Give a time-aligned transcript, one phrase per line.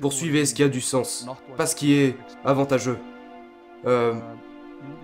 [0.00, 2.98] Poursuivez ce qui a du sens, pas ce qui est avantageux.
[3.86, 4.14] Euh,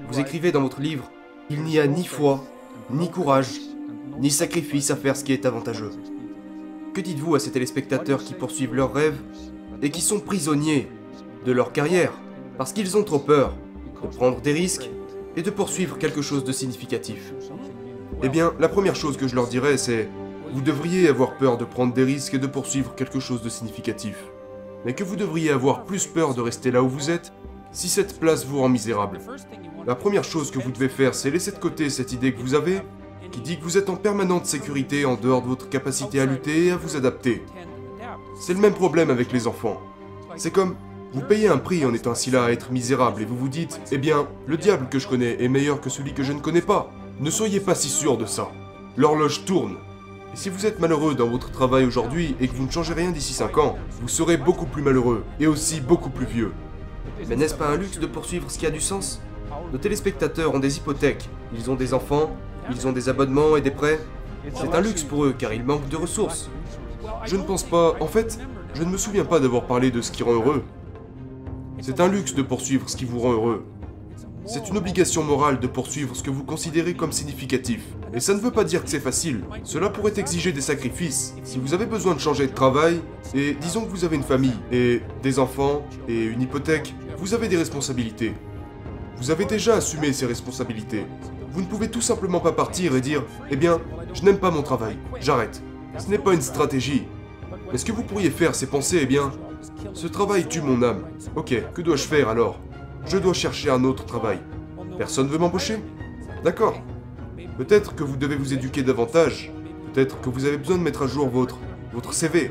[0.09, 1.11] vous écrivez dans votre livre,
[1.49, 2.45] il n'y a ni foi,
[2.91, 3.61] ni courage,
[4.19, 5.91] ni sacrifice à faire ce qui est avantageux.
[6.93, 9.19] Que dites-vous à ces téléspectateurs qui poursuivent leurs rêves
[9.83, 10.89] et qui sont prisonniers
[11.45, 12.13] de leur carrière
[12.59, 13.55] parce qu'ils ont trop peur
[14.03, 14.91] de prendre des risques
[15.37, 17.33] et de poursuivre quelque chose de significatif?
[18.23, 20.09] Eh bien, la première chose que je leur dirais, c'est
[20.53, 24.17] vous devriez avoir peur de prendre des risques et de poursuivre quelque chose de significatif.
[24.85, 27.33] Mais que vous devriez avoir plus peur de rester là où vous êtes
[27.73, 29.19] si cette place vous rend misérable.
[29.87, 32.55] La première chose que vous devez faire, c'est laisser de côté cette idée que vous
[32.55, 32.81] avez,
[33.33, 36.67] qui dit que vous êtes en permanente sécurité en dehors de votre capacité à lutter
[36.67, 37.43] et à vous adapter.
[38.41, 39.81] C'est le même problème avec les enfants.
[40.37, 40.77] C'est comme,
[41.13, 43.81] vous payez un prix en étant ainsi là à être misérable et vous vous dites,
[43.93, 46.61] eh bien, le diable que je connais est meilleur que celui que je ne connais
[46.61, 46.91] pas.
[47.21, 48.49] Ne soyez pas si sûr de ça.
[48.97, 49.77] L'horloge tourne.
[50.35, 53.33] Si vous êtes malheureux dans votre travail aujourd'hui et que vous ne changez rien d'ici
[53.33, 56.53] 5 ans, vous serez beaucoup plus malheureux et aussi beaucoup plus vieux.
[57.29, 59.23] Mais n'est-ce pas un luxe de poursuivre ce qui a du sens?
[59.73, 62.35] Nos téléspectateurs ont des hypothèques, ils ont des enfants,
[62.69, 64.01] ils ont des abonnements et des prêts.
[64.55, 66.51] C'est un luxe pour eux car ils manquent de ressources.
[67.25, 68.41] Je ne pense pas, en fait,
[68.75, 70.65] je ne me souviens pas d'avoir parlé de ce qui rend heureux.
[71.81, 73.65] C'est un luxe de poursuivre ce qui vous rend heureux.
[74.47, 77.81] C'est une obligation morale de poursuivre ce que vous considérez comme significatif.
[78.13, 79.43] Et ça ne veut pas dire que c'est facile.
[79.63, 81.35] Cela pourrait exiger des sacrifices.
[81.45, 83.01] Si vous avez besoin de changer de travail,
[83.35, 87.49] et disons que vous avez une famille, et des enfants, et une hypothèque, vous avez
[87.49, 88.35] des responsabilités.
[89.17, 91.07] Vous avez déjà assumé ces responsabilités.
[91.51, 93.81] Vous ne pouvez tout simplement pas partir et dire Eh bien,
[94.13, 95.63] je n'aime pas mon travail, j'arrête.
[95.97, 97.05] Ce n'est pas une stratégie.
[97.73, 99.33] Mais ce que vous pourriez faire, c'est penser Eh bien,
[99.95, 101.05] ce travail tue mon âme.
[101.35, 102.61] Ok, que dois-je faire alors?
[103.07, 104.41] Je dois chercher un autre travail.
[104.99, 105.79] Personne veut m'embaucher
[106.43, 106.83] D'accord.
[107.59, 109.53] Peut-être que vous devez vous éduquer davantage.
[109.93, 111.59] Peut-être que vous avez besoin de mettre à jour votre,
[111.93, 112.51] votre CV.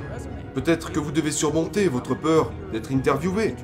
[0.54, 3.56] Peut-être que vous devez surmonter votre peur d'être interviewé.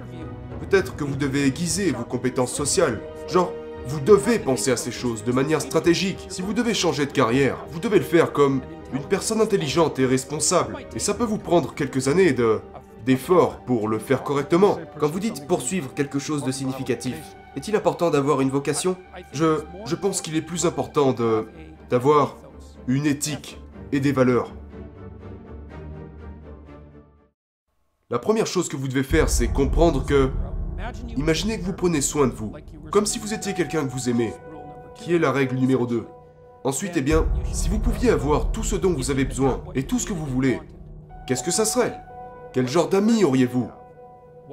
[0.59, 2.99] Peut-être que vous devez aiguiser vos compétences sociales.
[3.28, 3.53] Genre,
[3.88, 6.28] vous devez penser à ces choses de manière stratégique.
[6.29, 8.61] Si vous devez changer de carrière, vous devez le faire comme
[8.94, 10.78] une personne intelligente et responsable.
[10.95, 12.59] Et ça peut vous prendre quelques années de
[13.09, 14.78] d'efforts pour le faire correctement.
[15.00, 17.16] Quand vous dites poursuivre quelque chose de significatif,
[17.56, 18.97] est-il important d'avoir une vocation?
[19.34, 21.47] Je, je pense qu'il est plus important de
[21.90, 22.38] d'avoir
[22.88, 23.59] une éthique
[23.92, 24.53] et des valeurs.
[28.12, 30.30] La première chose que vous devez faire, c'est comprendre que...
[31.18, 32.53] Imaginez que vous prenez soin de vous,
[32.91, 34.34] comme si vous étiez quelqu'un que vous aimez,
[34.94, 36.06] qui est la règle numéro 2.
[36.64, 39.97] Ensuite, eh bien, si vous pouviez avoir tout ce dont vous avez besoin et tout
[39.97, 40.59] ce que vous voulez,
[41.26, 42.00] qu'est-ce que ça serait?
[42.51, 43.69] Quel genre d'amis auriez-vous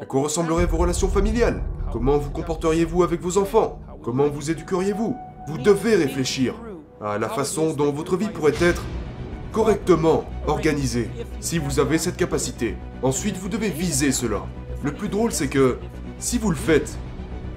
[0.03, 1.63] À quoi ressembleraient vos relations familiales
[1.93, 5.17] Comment vous comporteriez-vous avec vos enfants Comment vous éduqueriez-vous
[5.49, 6.55] Vous devez réfléchir
[7.01, 8.83] à la façon dont votre vie pourrait être
[9.51, 11.09] correctement organisée,
[11.41, 12.77] si vous avez cette capacité.
[13.03, 14.43] Ensuite, vous devez viser cela.
[14.83, 15.79] Le plus drôle, c'est que
[16.19, 16.99] si vous le faites,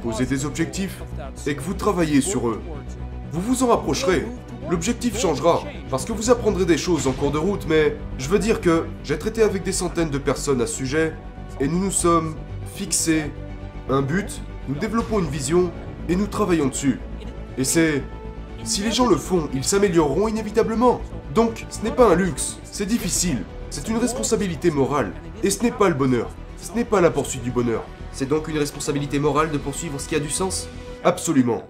[0.01, 1.03] posez des objectifs
[1.45, 2.61] et que vous travaillez sur eux,
[3.33, 4.25] vous vous en rapprocherez
[4.69, 8.39] l'objectif changera, parce que vous apprendrez des choses en cours de route, mais je veux
[8.39, 11.13] dire que j'ai traité avec des centaines de personnes à ce sujet,
[11.59, 12.35] et nous nous sommes
[12.75, 13.31] fixés
[13.89, 15.71] un but, nous développons une vision,
[16.07, 16.99] et nous travaillons dessus.
[17.57, 18.03] Et c'est...
[18.63, 20.99] Si les gens le font, ils s'amélioreront inévitablement.
[21.33, 25.13] Donc, ce n'est pas un luxe, c'est difficile, c'est une responsabilité morale,
[25.43, 26.29] et ce n'est pas le bonheur,
[26.61, 27.83] ce n'est pas la poursuite du bonheur.
[28.11, 30.67] C'est donc une responsabilité morale de poursuivre ce qui a du sens?
[31.03, 31.63] Absolument.